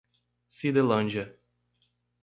[0.55, 1.37] Cidelândia